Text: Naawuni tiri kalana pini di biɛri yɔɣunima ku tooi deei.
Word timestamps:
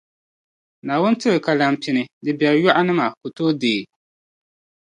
Naawuni 0.85 1.17
tiri 1.21 1.39
kalana 1.45 1.77
pini 1.81 2.01
di 2.23 2.31
biɛri 2.37 2.59
yɔɣunima 2.65 3.05
ku 3.19 3.27
tooi 3.35 3.55
deei. 3.61 3.81